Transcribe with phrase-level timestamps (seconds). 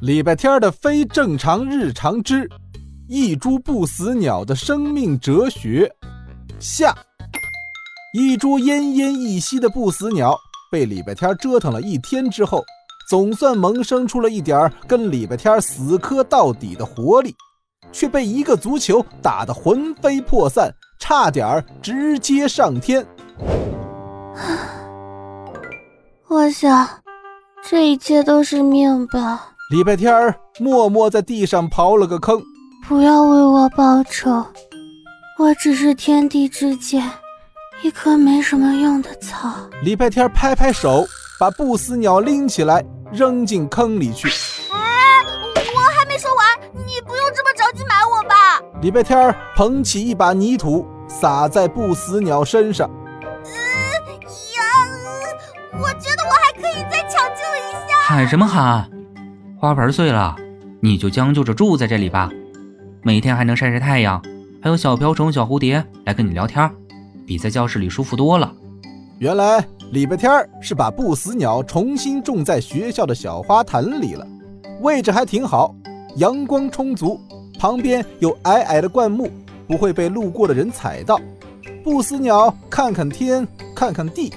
[0.00, 2.48] 礼拜天的非正常日常之
[3.08, 5.92] 一株不死鸟的生命哲学
[6.60, 6.94] 下，
[8.14, 10.38] 一株奄奄一息的不死鸟
[10.70, 12.64] 被礼拜天折腾了一天之后，
[13.08, 17.34] 总算萌生出了一点跟礼拜天死磕到底的活力，
[17.90, 23.04] 却被一个足球打得魂飞魄散，差点直接上天。
[26.28, 26.88] 我想，
[27.68, 29.54] 这一切都是命吧。
[29.70, 32.40] 礼拜天儿默默在地上刨了个坑，
[32.88, 34.42] 不要为我报仇，
[35.38, 37.06] 我只是天地之间
[37.82, 39.54] 一棵没什么用的草。
[39.82, 41.04] 礼拜天拍拍手，
[41.38, 44.26] 把不死鸟拎起来扔进坑里去。
[44.72, 45.22] 哎，
[45.74, 46.46] 我还没说完，
[46.86, 48.62] 你不用这么着急买我吧。
[48.80, 52.88] 礼拜天捧起一把泥土，撒在不死鸟身上。
[53.44, 53.52] 嗯
[54.56, 54.62] 呀，
[55.72, 57.98] 我觉得我还可以再抢救一下。
[58.06, 58.88] 喊什么喊？
[59.60, 60.36] 花盆碎了，
[60.78, 62.30] 你就将就着住在这里吧，
[63.02, 64.22] 每天还能晒晒太阳，
[64.62, 66.70] 还有小瓢虫、小蝴蝶来跟你聊天，
[67.26, 68.52] 比在教室里舒服多了。
[69.18, 74.24] 原来礼拜天是把不死鸟重新种在学校的小花坛里了，
[74.80, 75.74] 位置还挺好，
[76.18, 77.20] 阳光充足，
[77.58, 79.28] 旁边有矮矮的灌木，
[79.66, 81.20] 不会被路过的人踩到。
[81.82, 84.32] 不死鸟看看天，看看地，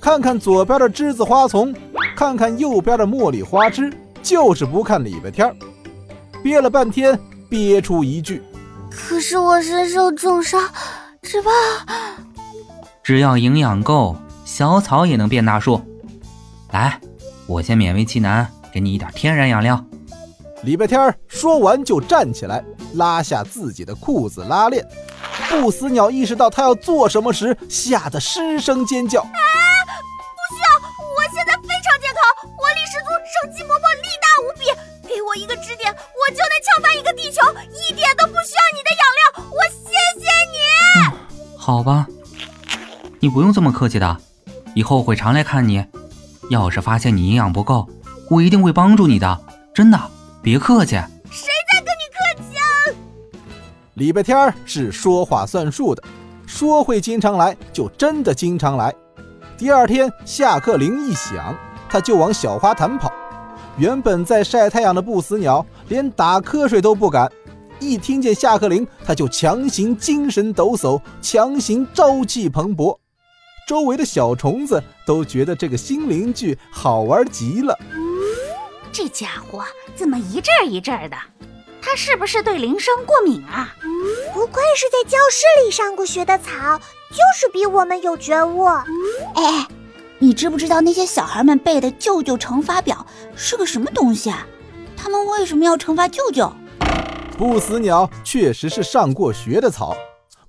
[0.00, 1.72] 看看左边的栀子花丛，
[2.16, 3.92] 看看右边的茉莉花枝。
[4.22, 5.54] 就是不看礼拜天
[6.42, 8.42] 憋了半天，憋出一句
[8.90, 10.60] ：“可是我身受重伤，
[11.22, 11.50] 只怕……
[13.02, 15.80] 只要营养够，小草也能变大树。
[16.72, 17.00] 来，
[17.46, 19.82] 我先勉为其难给你一点天然养料。”
[20.64, 24.84] 礼拜天说完就站起来，拉下自己的裤子拉链。
[25.48, 29.24] 不死鸟意识到他要做什么时，吓得失声尖叫。
[41.68, 42.06] 好吧，
[43.20, 44.16] 你不用这么客气的，
[44.74, 45.84] 以后会常来看你。
[46.48, 47.86] 要是发现你营养不够，
[48.30, 49.38] 我一定会帮助你的，
[49.74, 50.00] 真的，
[50.40, 50.92] 别客气。
[51.30, 52.64] 谁在跟你客气啊？
[53.92, 56.02] 礼拜天是说话算数的，
[56.46, 58.90] 说会经常来就真的经常来。
[59.58, 61.54] 第二天下课铃一响，
[61.86, 63.12] 他就往小花坛跑。
[63.76, 67.30] 原本在晒太阳的不死鸟连打瞌睡都不敢。
[67.80, 72.98] 一听见下课铃，他就强行精神抖擞，强行朝气蓬勃。
[73.66, 77.78] 周围的小虫子都觉得这个新邻居好玩极了。
[78.90, 79.62] 这家伙
[79.94, 81.16] 怎么一阵一阵的？
[81.80, 83.74] 他是不是对铃声过敏啊？
[84.34, 86.78] 不愧是在教室里上过学的草，
[87.10, 88.64] 就是比我们有觉悟。
[88.64, 89.66] 哎，
[90.18, 93.06] 你知不知道那些小孩们背的舅舅乘法表
[93.36, 94.46] 是个什么东西啊？
[94.96, 96.52] 他们为什么要惩罚舅舅？
[97.38, 99.96] 不死鸟确实是上过学的草，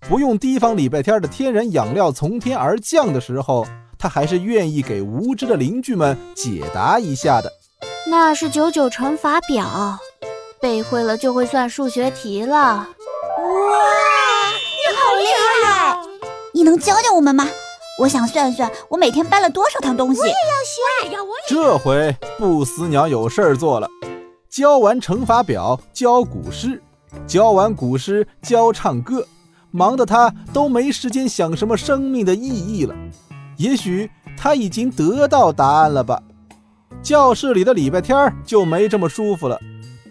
[0.10, 3.64] 不用提防礼拜天的天然养料从天而降的时候，
[4.00, 7.54] 它还是愿意给无知的邻居们解答一下的。
[8.08, 10.00] 那是九九乘法表，
[10.60, 12.58] 背会了就会算数学题了。
[12.58, 12.88] 哇，
[14.58, 15.26] 你好厉
[15.64, 15.96] 害！
[16.56, 17.48] 你能教教我们吗？
[18.00, 20.22] 我想算算我每天搬了多少趟东西。
[20.22, 21.36] 我也要学，要我也。
[21.48, 23.88] 这回不死鸟有事儿做了。
[24.50, 26.80] 教完乘法表，教古诗；
[27.28, 29.24] 教完古诗，教唱歌。
[29.70, 32.96] 忙得他都没时间想什么生命的意义了。
[33.58, 36.20] 也许他已经得到答案了吧？
[37.04, 39.60] 教室里的礼拜天就没这么舒服了。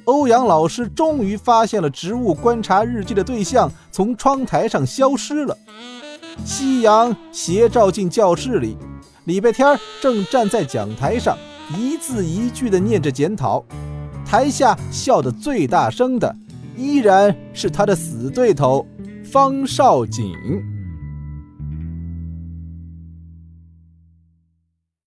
[0.05, 5.59] 欧阳老师终于发现了植物观察日记的对象从窗台上消失了。
[6.45, 8.77] 夕阳斜照进教室里，
[9.25, 11.37] 礼拜天正站在讲台上，
[11.77, 13.65] 一字一句地念着检讨。
[14.29, 16.37] 台下笑得最大声的，
[16.77, 18.87] 依然是他的死对头
[19.25, 20.35] 方少景。